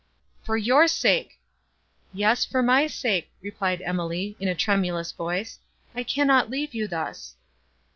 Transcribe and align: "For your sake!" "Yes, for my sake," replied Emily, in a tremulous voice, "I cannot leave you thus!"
"For 0.41 0.57
your 0.57 0.87
sake!" 0.87 1.37
"Yes, 2.11 2.43
for 2.43 2.63
my 2.63 2.87
sake," 2.87 3.29
replied 3.39 3.83
Emily, 3.83 4.35
in 4.39 4.47
a 4.47 4.55
tremulous 4.55 5.11
voice, 5.11 5.59
"I 5.93 6.01
cannot 6.01 6.49
leave 6.49 6.73
you 6.73 6.87
thus!" 6.87 7.35